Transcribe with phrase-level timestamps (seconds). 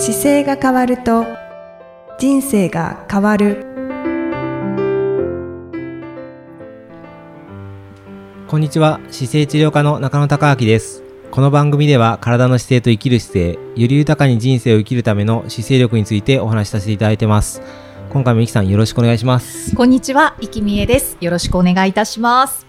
[0.00, 1.26] 姿勢が変わると
[2.20, 3.66] 人生が変わる。
[8.46, 9.00] こんにちは。
[9.10, 11.02] 姿勢治療科の中野孝明です。
[11.32, 17.60] この番組では体の姿勢と生きる姿勢より豊かに人生を生きるための姿勢力についてお話しさせていただいてます。
[18.10, 19.74] 今回もいきさんよろしくお願いします。
[19.74, 21.18] こんにちは、いきみえです。
[21.20, 22.68] よろしくお願いいたします。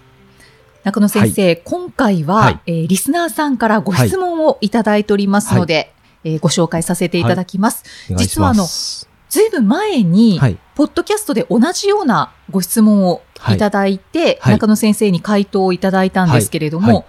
[0.82, 2.60] 中野先生、今回は、はい。
[2.66, 5.92] えーリスナーさんからご質問をいただいておりますので、
[6.24, 7.84] えーご紹介させていただきます。
[8.10, 8.28] お願い。
[8.28, 9.08] し実はあのます。
[9.28, 10.58] ずいぶん前に、はい。
[10.74, 14.54] ポッドキャストで同じようなご質問をいただいて、はい。
[14.54, 17.06] 中野先生に回答をいただいたんですけれども、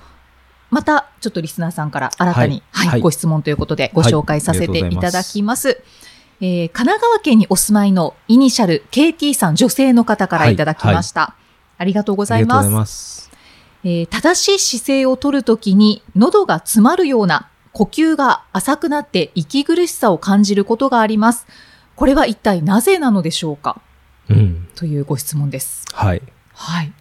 [0.69, 3.01] またちょっとリスナーさんから新たに、はい。
[3.01, 5.81] ご質問ということでご紹介させていただきます。
[6.41, 11.35] えー神奈川県にお住まいのイニシャル KT さん女性の方からいただきました。
[11.77, 13.29] ありがとうございます。
[13.83, 21.47] えー正しい姿勢を取るときに喉が詰まるような呼吸が浅くなって息苦しさを感じることがあります。
[21.95, 23.81] これは一体なぜなのでしょうか？
[24.29, 25.85] うんというご質問です。
[25.93, 26.21] はい
[26.53, 26.93] はい。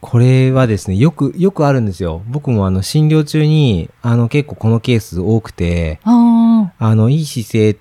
[0.00, 2.22] これはですね、よく、よくあるんですよ。
[2.26, 7.78] 僕もあの、診療中に、あの、結構このケース多くて、あの、いい姿勢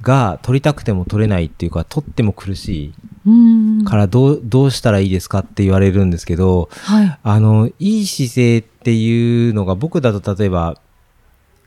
[0.00, 2.92] が取りたくても取れないっていうか、取っても苦し。
[3.24, 7.18] いから、どう、どうしたらいいですかって言われるんですけど、はい。
[7.22, 10.78] あの、いい姿勢っていうのが、僕だと例えば、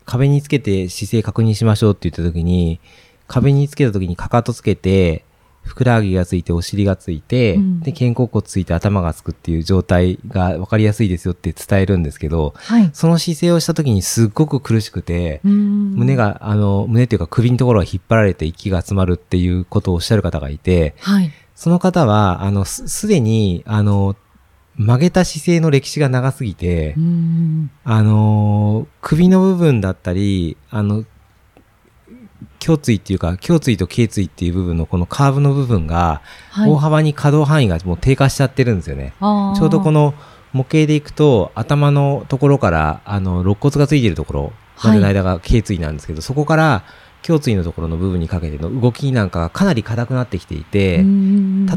[0.06, 2.80] 壁につけて姿勢確認しましょうって言った時に、
[3.28, 5.26] 壁につけた時にかかとつけて、
[5.66, 12.90] ふくらはぎがついて、お尻がついて、うんで、肩甲骨ついて頭がつくっていう状態が分かりやすいですよって伝えるんですけど、はい。
[12.94, 16.16] その姿勢をした時にすっごく苦しくて、胸。
[16.16, 21.32] が、あの、胸っていうか首のところが引っ張られて息が詰まるっていうことをおっしゃる方がいて、はい。
[21.56, 24.16] その方は、あの、すすでに、あの、
[24.78, 26.96] 曲げた姿勢の歴史が長すぎて。
[27.84, 31.06] あの、首の部分だったり、あの、
[32.66, 36.70] 胸椎っていうか、胸椎と頸椎っていう部分のこのカーブの部分が、はい。
[36.70, 39.14] 大幅に可動範囲がもう低下しちゃってるんですよね。
[39.20, 40.14] あーちょうどこの
[40.52, 44.54] 模型でいくと、頭のところから、あの、肋骨がついてるところ
[44.84, 46.84] までの間が頸椎なんですけど、そこから
[47.28, 51.04] 胸椎のところの部分にかけての動きなんかがかなり硬くなってきていて、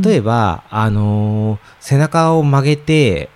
[0.03, 3.31] 例えば、ば、あのー背中を曲げて、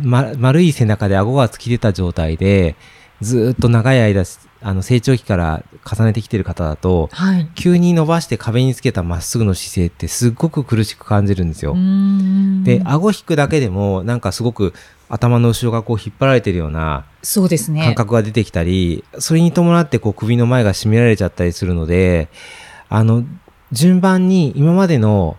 [0.00, 2.76] ま、丸い背中で顎が突き出た状態で、
[3.20, 4.24] ずーっと長い間、
[4.62, 7.48] あの、成長期から重ねてきてる方だと、はい。
[7.54, 11.76] 急に伸ばして壁につけたまっすぐの姿勢ってすっごく苦しく感じるんですよ。
[12.64, 14.72] で、顎引くだけでも、なんかすごく
[15.08, 17.82] 頭の後ろがこう引っ張られてるようなそうですね。
[17.82, 22.28] 感覚が出てきたり、それに伴ってこう首の前が締められちゃったりするので、
[22.88, 23.24] あの、
[23.72, 25.36] 順番に今までの、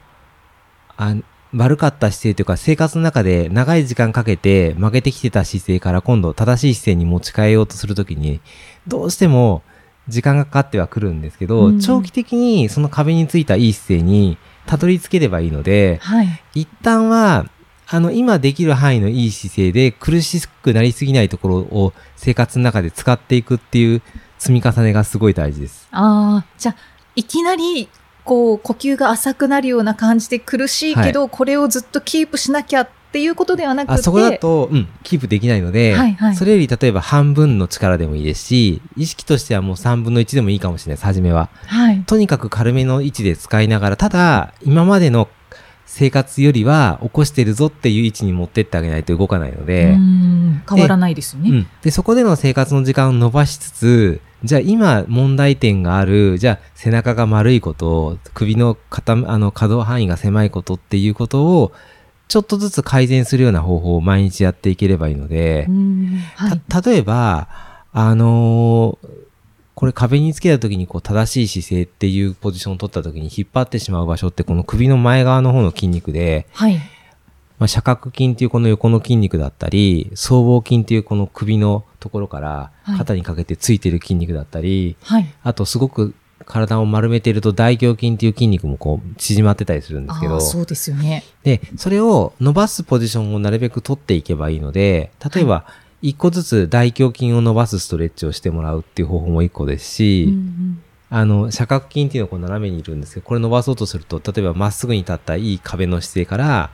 [0.95, 1.15] あ
[1.57, 8.41] 悪かった姿勢というか生活の中で長い時間かけて曲げてきてた姿勢から今度正しい姿勢に持ち替えようとするときに、
[8.87, 9.63] どうしても
[10.07, 14.37] 時間がかかってはくるんですけど、うん長期的にその壁についたいい姿勢に
[14.67, 16.27] たどり着ければいいので、はい。
[16.53, 17.49] 一旦は、
[17.89, 24.01] あの、今できる範囲のいい姿勢で苦しくなりすぎないところを生活の中で使っていくっていう
[24.37, 25.87] 積み重ねがすごい大事です。
[25.91, 26.75] ああ、じゃあ、
[27.15, 27.89] いきなり、
[28.27, 33.93] こう、呼吸が浅くなるような感じで苦しいけど、これをずっとキープしなきゃっていうことではなくて。
[33.93, 41.49] あそこだと、うん、キープできないので、はいはいそれより例えば半分の力でもいいですし、意識としてはもう3分の1でもいいかもしれないです、初めは。
[41.65, 42.03] はい。
[42.05, 45.29] とにかく軽めの位置で使いながら、ただ、今までの
[45.85, 49.95] 生活よりは起こしてるぞっていう位置に持ってってあげないと動かないので、
[50.69, 51.49] 変わらないですよね。
[51.49, 51.67] うん。
[51.81, 61.71] で、そこでの生活の時間を伸ばしつつ、じゃあ今問題点がある、じゃあ背中が丸いこと、首の傾あの可動範囲が狭いことっていうことを、
[62.27, 65.65] ちょっとずつ改善するような方法を毎日やっていければいいので
[66.35, 66.61] はい。
[66.67, 67.47] た、例えば、
[67.93, 69.27] あのー
[69.77, 76.79] これ壁につけた時にこう正しい姿勢っていうポジションを取った時に引っ張ってしまう場所ってこの首の前側の方の筋肉で、はい。
[77.59, 85.25] まあ、斜角筋っていうこの横の筋肉だったり、僧帽筋っていうこの首のところからはい肩にかけてついてる筋肉だったり、はい。
[85.43, 86.13] あとすごく
[86.45, 91.23] 体を丸めてると大胸筋っていう筋肉もこう縮まってたりするんですけどそうですよね。
[91.43, 95.65] で、それを伸ばすポジションをなるべく取っていけばいいので、例えば、
[96.01, 106.69] 一個ずつ大胸筋を伸ばすストレッチをしてもらうっていう方法も一個ですし、うんうんあの、斜角筋っていうのはこう斜めにいるんですけど、これ伸ばそうとすると、例えばまっすぐに立ったいい壁の姿勢から、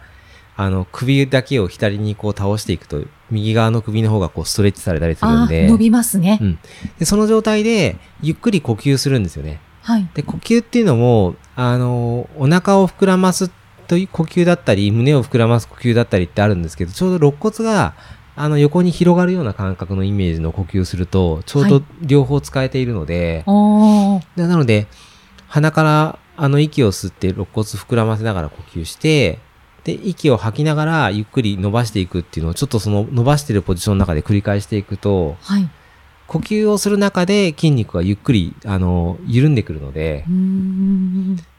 [0.56, 6.40] あの、首だけを左にこう倒していくと、右側の首の方がこうストレッチされたりするんで、伸びますね。
[6.42, 6.60] うん。
[7.00, 9.60] で、その状態で、ゆっくり呼吸するんですよね。
[9.82, 10.08] はい。
[10.14, 13.50] で、呼吸っていうのも、あの、お腹を膨らます
[13.88, 17.94] という呼吸だったり、胸を膨らます呼吸だったりってあるんですけど、ちょうど肋骨が
[18.36, 24.88] あの、横に広がるような感覚のイメージの呼吸をすると、ちょうど両方使えているので、あーでなので、
[25.48, 29.40] 鼻からあの息を吸って肋骨膨らませながら呼吸して、
[29.84, 35.70] で、息を吐きながらゆっくり伸ばしていくっていうのをちょっとその伸ばしてるポジションの中で繰り返していくと、はい。
[36.26, 40.26] 呼吸をする中で筋肉がゆっくり、あの、緩んでくるので。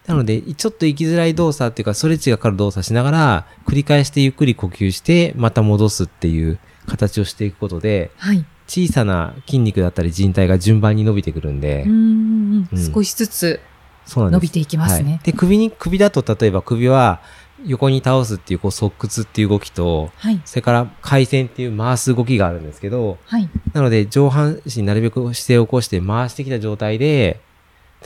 [0.07, 8.45] なので、ちょっと行きづらい動作っていうか、ストレッチがかかる動作しながら、繰り返してゆっくり呼吸して、また戻すっていう形をしていくことで、はい。
[8.67, 13.61] 小さな筋肉だったり人体が順番に伸びてくるんでうー、んうん少しずつ。
[14.07, 15.21] 伸びていきますはいね。
[15.25, 17.23] で、首に、首だと例えば首は
[17.67, 20.41] 横に倒すっていう、こう、側屈っていう動きと、はい。
[20.45, 23.49] それから回旋っていう回す動きがあるんですけど、はい。
[23.73, 27.41] なので上半身なるべく姿勢を起こして回してきた状態で、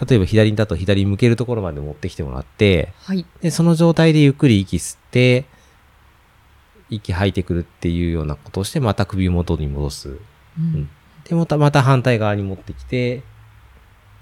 [0.09, 3.27] 例えば左だと左向けるところまで持ってきてもらって、はい。
[3.41, 5.47] で、その状態でゆっくり息吸って、
[6.91, 10.19] 息吐いてくるっていうようなことをして、また首元に戻す。
[10.59, 10.89] うん
[11.29, 13.23] で、また、また反対側に持ってきて、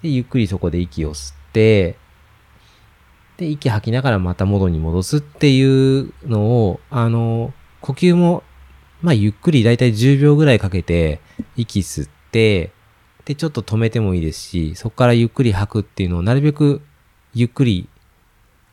[0.01, 1.97] で、ゆっくりそこで息を吸って、
[3.37, 8.43] で、息吐きながらまた元に戻すっていうのを、あの、呼吸も、
[9.01, 11.19] まあ、ゆっくりだいたい10秒ぐらいかけて、
[11.55, 12.71] 息吸って、
[13.25, 16.81] で、ちょっと止めてもいいですし、そこからゆっくり吐くっていうのをなるべく
[17.33, 17.87] ゆっくり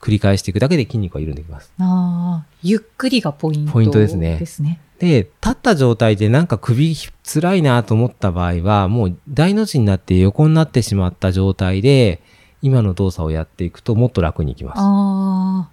[0.01, 1.73] 繰り返していくだけで筋肉が緩んできます。
[1.79, 4.81] ああ、ゆっくりがポイントポイントですねですね。
[4.99, 6.95] で、立った状態でなんか首
[7.25, 12.23] 辛いなと思った場合は、もう大の字になって横になってしまった状態で、
[12.65, 14.79] 今の動作をやっていくともっと楽にいきます。
[14.79, 15.71] ああ、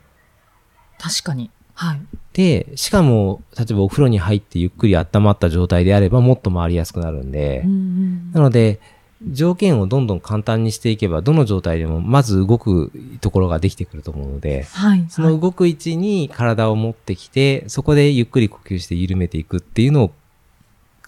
[1.00, 1.50] 確かに。
[1.74, 2.02] はい。
[2.34, 8.82] で、しかも、例えばお風呂に入ってゆっくり温まった状態であればもっと回りやすくなるんで、うんうんなので、
[9.26, 12.92] 条件をどんどん簡単にしていけば、どの状態でもまず動く
[13.22, 15.06] ところができてくると思うので、はい。
[15.08, 20.12] その動く位置に体を持ってきて、そこでゆっくり呼吸して緩めていくっていうのを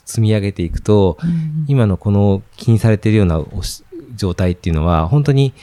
[0.06, 3.44] 積み上げていくと、うんうん今のこの気にされているような
[4.16, 5.54] 状態っていうのは、本当に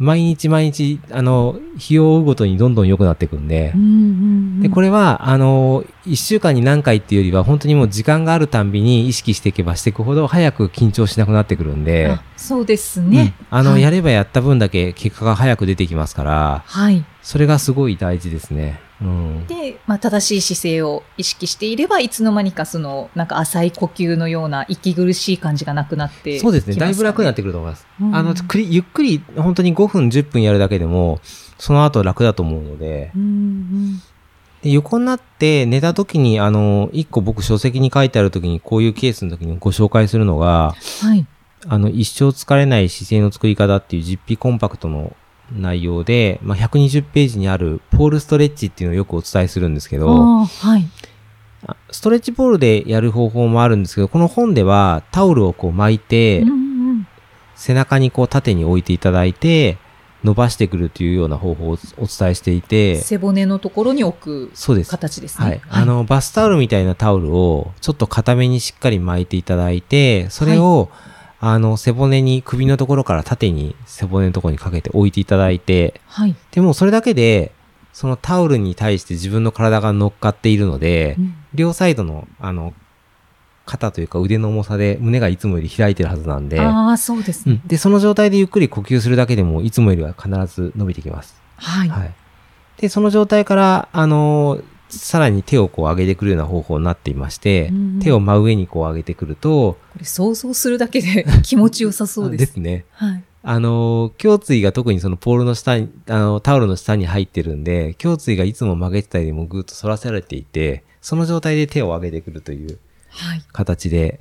[0.00, 3.92] 毎日毎日、あの、日を追うごとにどんどん良くなっていくんでう、んうんう
[4.58, 13.34] んで、これは、あの、一週間に何回っていうよりは、本当にもう時間があるたんびに意識していけばしていくほど早く緊張しなくなってくるんで、あそうですね。
[13.40, 17.04] うんあの、はいやればやった分だけ結果が早く出てきますから、はい。
[17.20, 18.80] それがすごい大事ですね。
[19.02, 19.46] うん。
[19.46, 26.76] で、まあ、正しい姿勢を意識していれば、いつの間にかその、なんか浅い呼吸のような息苦しい感じがなくなってそうですね。
[26.76, 27.86] だいぶ楽になってくくると思います。
[28.00, 31.20] うんあの、ゆっくり、本当に5分、10分やるだけでも、
[31.58, 34.02] その後楽だと思うので、うんうん
[34.62, 41.26] で横になって寝た時に、あの、一個僕書籍に書いてある時に、こういうケースの時にご紹介するのが、はい。
[41.66, 45.16] あの、一生疲れない姿勢の作り方っていう実費コンパクトの
[45.52, 50.88] 内容で、まあ、120ページにあるポールストレッチっていうのをよくお伝えするんですけど、はい。
[51.66, 56.60] あストレッチポールでやる方法もあるんですけど、この本ではタオルをこう巻いて、うんうん
[57.60, 59.76] 背中にこう縦に置いていただいて、
[60.24, 64.90] 伸ばしてくるというような方法をお伝えしていて、背骨のところに置くそうです。
[64.90, 65.46] 形ですね。
[65.46, 65.60] はい。
[65.68, 70.88] あの、バスタオルみたいなタオルをちょっと固めにしっかり巻いていただいて、それを、
[71.40, 76.36] あの、背骨に、首のところから縦に背骨のところにかけて置いていただいて、はい。
[76.50, 77.52] でもそれだけで、
[77.92, 82.74] そのタオルに対して自分の体が乗っかっているので、うん両サイドの、あの、
[83.66, 87.60] 肩というか腕の重さで胸がいつもより開いてるはずなんで、ああ、そうですね。
[87.62, 87.68] うん。
[87.68, 91.40] で、その状態でゆっくり呼吸するだけでも、いつもよりは必ず伸びてきます。
[91.56, 91.88] はい。
[91.88, 92.14] はい。
[92.78, 102.56] で、その状態から、あのーさらに手をこう上げてくるような方法になっていまして、うん手を真上にこう上げてくると、これ想像するだけで 気持ちよさそうです。
[102.58, 102.84] ね。
[102.92, 103.22] はい。
[103.42, 112.78] あのー胸椎が特にそのポールの下に、あの、タオルの下に入ってるんで、胸椎がいつも曲げてたよりもぐっと反らせられていて、その状態で手を上げてくるという
[113.08, 113.42] はい。
[113.52, 114.20] 形で、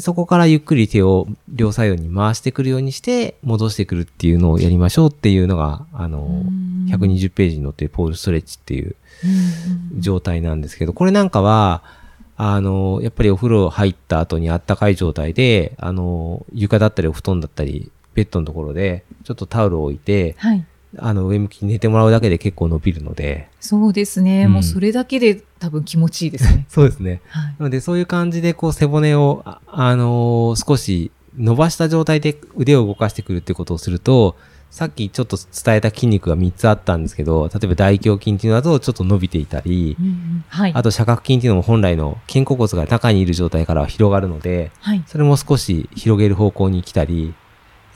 [0.00, 8.96] で、そこからゆっくり手を両サイドに回してくるようにして、戻してくるっていうのをやりましょうっていうのが、あのうんー、120ページに載ってるポールストレッチっていう
[9.98, 11.82] 状態なんですけど、これなんかは、
[12.38, 20.64] あの、やっぱりお風呂入った後にあったかい状態で、あの、床だったりお布団だったり、ベッドのところで、ちょっとタオルを置いて、はい。
[20.98, 24.44] あの、上向きに寝てもらうだけで結構伸びるので、そうですね。
[24.44, 26.66] うんもうそれだけで多分気持ちいいですね。
[26.70, 27.20] そうですね。
[27.28, 27.54] はい。
[27.58, 34.36] なので、そういう感じで、こう、背骨を、あ、あのー少し伸ばした状態で腕を動かしてくるってことをすると、
[34.70, 40.72] さっきちょっと伝えた筋肉が3つあったんですけど、例えば大胸筋っていうのだとちょっと伸びていたり、うんうんはい。
[40.74, 45.02] あと、斜角筋っていうのも本来の肩甲骨が中にいる状態からは広がるので、はい。
[45.06, 47.34] それも少し広げる方向に来たり、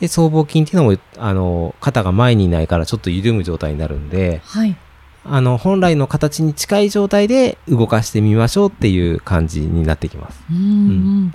[0.05, 4.77] で、僧帽筋っていうのも、あの、肩が前にいないからちょっと緩む状態になるんで、はい。
[5.25, 10.45] あの、本来の形に近い状態で動かしてみましょうっていう感じになってきます。
[10.51, 11.35] うんうん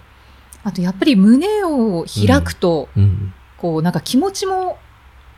[0.62, 3.34] あとやっぱり胸を開くと、うん。
[3.58, 4.78] こうなんか気持ちも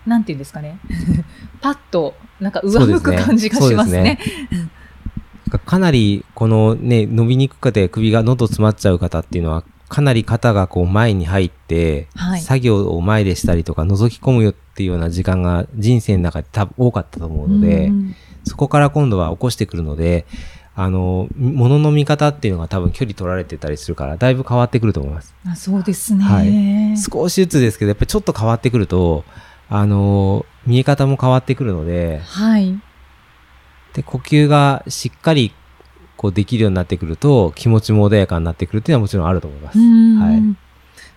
[0.06, 0.80] なんていうんですかね
[1.62, 4.20] パッとなんか上向く感じがしますね。
[5.66, 20.25] かなり、このね、伸びにくくて首が喉詰まっちゃう方っていうのは、かなり肩がこう前に入って、はい作業を前でしたりとか、覗き込むよっていうような時間が人生の中で多分多かったと思うので、うんそこから今度は起こしてくるので、
[20.74, 25.36] あの、物の見方っていうのが多分距離取られてたりするから、だいぶ変わってくると思います。
[25.45, 26.24] あそうですね。
[26.24, 29.25] はい少しずつですけど、やっぱりちょっと変わってくると、
[29.69, 32.79] あの、見え方も変わってくるので、はい。
[33.93, 35.53] で、呼吸がしっかり、
[36.22, 39.80] こうできるようになってくると、気持ちも穏やかになってくるっていうのはもちろんあると思います。
[39.80, 40.42] うんはい。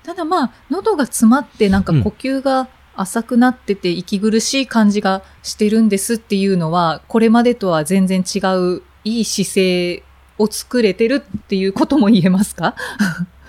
[0.03, 10.03] ただまあ喉が詰まってなんかうん呼吸が浅くなってて息苦しい感じがしてるんですっていうのはこれまでとは全然違ういい姿勢
[10.39, 12.75] を作れてるっていうことも言えますか？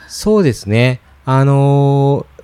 [0.09, 0.99] そうですね。
[1.23, 2.35] あのー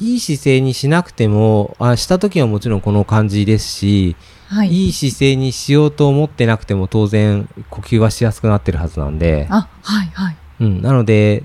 [0.00, 4.14] いい姿勢にしなくても、あした時はもちろんこの感じですし、
[4.48, 4.72] はい。
[4.72, 10.36] いい姿勢にしようと思ってなくても当然呼吸はしやすくなってるはずなんで、あ、はいはい。
[10.60, 10.82] うん。
[10.82, 11.44] なので、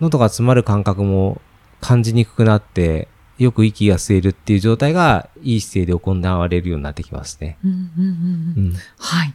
[0.00, 1.40] 喉が詰まる感覚も
[1.80, 3.08] 感じにくくなって、
[3.38, 7.56] よく息が吸えるっていう状態がいい姿勢で行われるようになってきますね。
[7.64, 8.68] うんうんうんううん。
[8.72, 8.74] ん。
[8.98, 9.34] はい。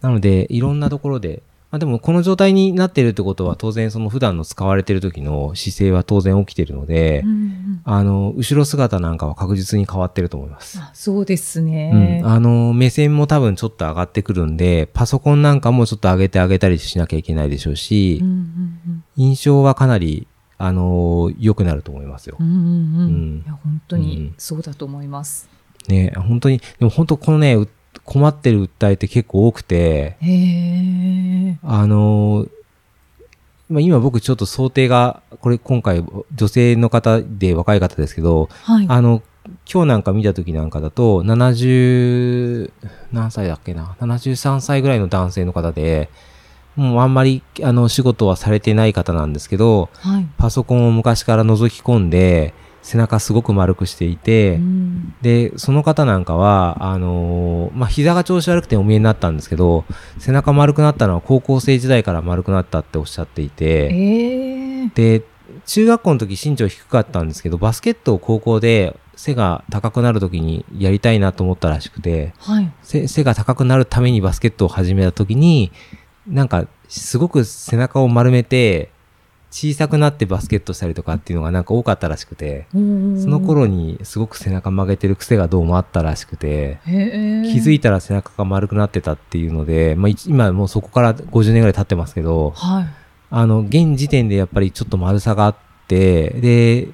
[0.00, 10.78] なので、いろんなところで、まあでもこの状態になってるってことは当然その普段の使われてる時の姿勢は当然起きてるので、うんうんあの、後ろ姿なんかは確実に変わってると思います。
[10.78, 12.22] あそうですうんね。。
[12.24, 20.26] あの、目線も多分ちょっと上がってくるんで、パソコンなんかもちょっと上げて上げたりしなきゃいけないでしょうし、うんうん印象はかなり、
[20.58, 22.46] あの、良くなると思いますようん。
[22.46, 23.38] うんうんううんん。
[23.38, 25.48] いや本当にそうだと思います。
[25.88, 27.66] ね、本当に、でも本当このね、う
[28.08, 30.16] 困ってる訴えって結構多くて。
[31.62, 32.50] あのー
[33.68, 36.02] まあ、今僕ちょっと想定が、これ今回
[36.34, 38.86] 女性の方で若い方ですけど、はい。
[38.88, 39.22] あの、
[39.70, 42.72] 今日なんか見た時なんかだと、70、
[43.12, 46.08] 何歳だっけな ?73 歳ぐらいの男性の方で、
[46.76, 50.26] もうあんまり、あの、仕事はされてない方なんですけど、はい。
[50.38, 52.54] パソコンを昔から覗き込んで、
[52.88, 59.84] 背中すごく丸くしていて、うんで、その方なんかは、あのーまあ、膝が調子悪くてお見えになったんですけど、
[60.18, 64.88] 背中丸くなったのは高校生時代から丸くなったっておっしゃっていて、ええ。
[64.94, 65.22] で、
[65.66, 72.72] 中学校の時身長低かったんですけど、バスケットを高校で背が高くなる時にやりたいなと思ったらしくて、はい。
[72.82, 75.72] 背背が高くなるためにバスケットを始めた時に、
[76.26, 78.92] なんか、すごく背中を丸めて、
[79.50, 92.86] 小さくなってバスケットしたりとかっていうのがなんか多かったらしくて、そその頃にすごく背中曲げてる癖がどうもあったらしくて、気づいたら背中が丸くなってたっていうので、まあ、い今もうそこから50年ぐらい経ってますけど、はい。
[93.30, 96.88] あの、現時点でやっぱりちょっと丸さがあって、で、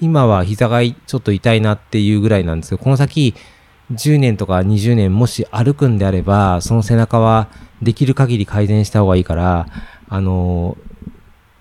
[0.00, 3.34] 今は膝がいちょっと痛いなっていうぐらいなんですけど、この先
[3.92, 7.48] 10年とか20年もし歩くんであれば、その背中は
[7.82, 9.66] できる限り改善した方がいいから、
[10.08, 10.76] あの、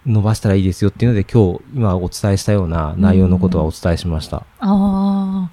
[0.06, 4.38] 伸ばしたらいいですよっていうので今日今お伝えしたような内容のことはお伝えしました。
[4.38, 5.52] ああ。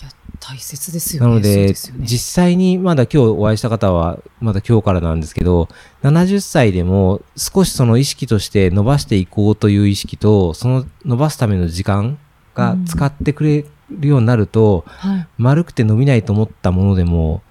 [0.00, 1.28] いや、大切ですよね。
[1.28, 5.68] なので、ね実際にまだ今日お会いした方は、まだ今日からなんですけど、
[6.02, 12.18] 70歳でも少しその意識として伸ばしていこうという意識と、その伸ばすための時間
[12.54, 15.26] が使ってくれるようになると、はい。
[15.38, 17.42] 丸くて伸びないと思ったものでも、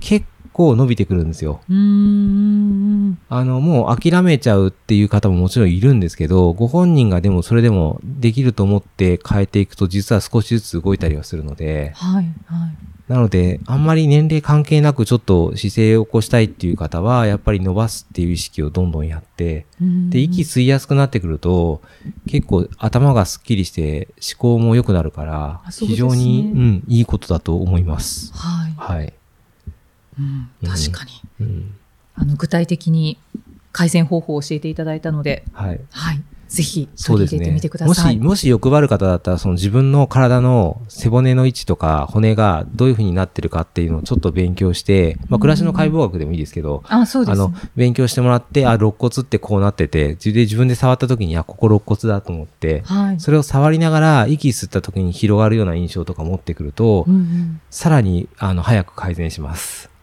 [0.00, 1.60] 結構伸びてくるんですよ。
[3.28, 12.24] あの、もう諦めちゃうっていう方ももちろんいるんですけど、ご本人がでもそれでもできると思って変えていくと、実は少しずつ動いたりはするので、はい。
[12.46, 12.84] はい。
[13.08, 19.66] なので、あんまり年齢関係なくちょっと姿勢を起こしたいっていう方は、やっぱり伸ばすっていう意識をどんどんやって、
[20.08, 21.82] で、息吸いやすくなってくると、
[22.26, 28.32] 結構頭がスッキリして思考も良くなるから非常に、うん、いいことだと思います。
[28.32, 28.72] はい。
[28.76, 29.12] はい。
[30.18, 31.10] うんうん確かに。
[31.40, 31.74] うん。
[32.14, 33.18] あの、具体的に
[33.72, 35.80] 改善方法を教えていただいたので、はい。
[35.90, 36.22] はい。
[36.54, 37.78] ぜひ取り入れてみてく。
[37.78, 38.18] だもし、さい。
[38.18, 47.44] もし欲張る方だったら、その自分の体の背骨の位置とか骨がどういう風になってるかっていうのをちょっと勉強して、まあ、暮らしの解剖学でもいいですけど、あ、そうですね。
[47.44, 53.20] あの、勉強してもらって、あ、肋骨ってこうなってて、自で自分で触った時に、あ、ここ肋骨だと思って、はい。
[53.20, 59.93] それを触りながら、息吸った時に広がるような印象とか持ってくると、うんうんさらに、あの、早く改善します。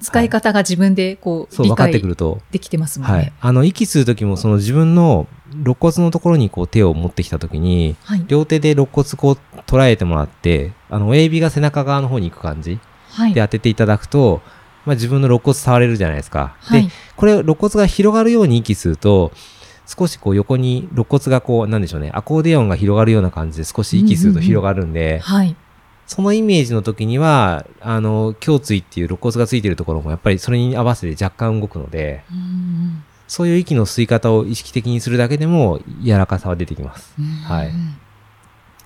[0.00, 2.40] 使い方が自分でこう、そう、理分かって解くると。
[2.50, 3.32] できてますもんはいね。。
[3.40, 5.26] あの、息吸う時も、その自分の
[5.62, 8.24] 肋骨のところにこう手を持ってきた時に、はい。
[8.26, 12.78] 両手で肋骨こう捉えてもらって、あの、親指が背中側の方に行く感じ。
[13.10, 13.34] はい。
[13.34, 14.40] で当てていただくと、
[14.86, 16.56] まあ、自分の肋骨触れるじゃないですか。
[16.60, 19.32] はいで、これ肋骨が広がるように息すると、
[19.86, 25.56] 少しこう横に肋骨がこう、なんでしょうね、アコーディオンが広がるような感じで少し息すると広がるんで、はい。
[26.10, 37.14] そのイメージの時には、あの、胸椎っていう肋骨がついてるところもやっぱりそれに合わせて若干動くので、うんそういう息の吸い方を意識的にするだけでも柔らかさは出てきます。
[37.16, 37.70] うんはい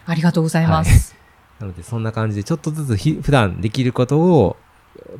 [0.05, 1.17] ありがとうございます。
[1.59, 4.59] なのでそんな感じでちょっとずつひ普段できることを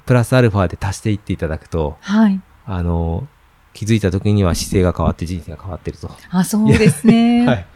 [0.05, 2.39] プラスアルファで足していっていただくと、はい。
[2.67, 3.27] あの、
[3.73, 7.47] 気づいた時には姿勢が変わって人生が変わってると、あ、そうですね。
[7.49, 7.67] はい。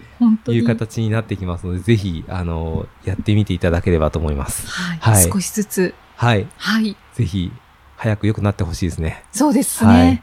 [0.49, 4.67] いう形になってきますので、ぜひ、あの、やってみていただければと思います。
[4.69, 4.99] はい。
[4.99, 5.95] はい少しずつ。
[6.17, 6.47] はい。
[6.57, 6.97] はい。
[7.15, 7.53] ぜひ、
[7.97, 9.25] 早く良くなってほしいですね。
[9.33, 10.23] そうですはいね。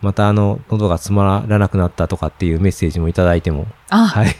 [0.00, 4.36] また、あの、喉が詰まらなくなったとかっていうメッセージもいただいても、あ、はい。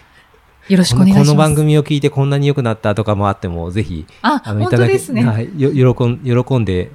[0.69, 1.31] よろしくお願いします。
[1.31, 5.25] この番組を聞いてこんなに良くなったとかもあっても、ぜひ、あ、あの、い本ただけ、当ですね。
[5.25, 5.51] はい。
[5.57, 6.93] よ、喜ん、喜んで、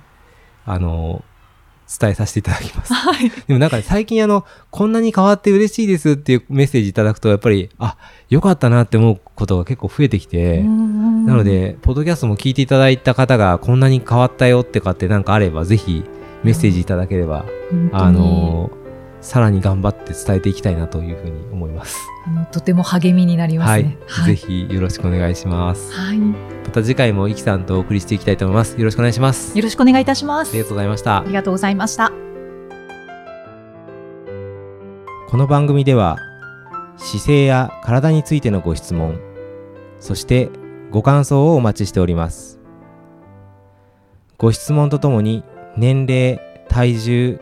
[0.66, 1.24] あの、
[2.00, 2.94] 伝えさせていただきます。
[2.94, 3.29] はい。
[3.29, 7.98] でもなんか最近あの、こんなに変わって嬉しいですっていうメッセージいただくと、やっぱり、あ、
[8.29, 16.03] 良かったなって思うことが結構増えてきて、ななの、で、ポッドキャストも聞いていただいた方がこんなに変わったよってかってなんかあれば、ぜひ
[16.44, 17.46] メッセージいただければ、
[17.91, 18.70] あの
[19.21, 21.97] さらに頑張って伝えていきたいなというふうに思います。
[22.25, 23.97] あのとても励みになりますはいね。。
[24.25, 25.91] ぜひよろしくお願いします。
[25.93, 26.17] はい。
[26.17, 26.36] ま
[26.71, 28.77] た次回もイキさんとお送りしていきたいと思います。
[28.77, 29.57] よろしくお願いします。
[29.57, 30.50] よろしくお願いいたします。
[30.50, 31.24] ありがとうございましたあ。
[31.25, 32.12] りがとうございました。
[35.29, 36.17] この番組では
[36.95, 39.19] 姿勢や体についてのご質問
[40.00, 40.50] そして
[40.89, 42.59] ご感想をお待ちしております
[44.38, 45.43] ご質問とともに
[45.75, 47.41] 年齢体重